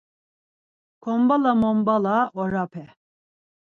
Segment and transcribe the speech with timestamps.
[1.03, 2.83] Kombala mombala orape!